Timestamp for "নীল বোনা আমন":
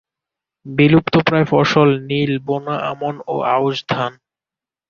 2.09-3.15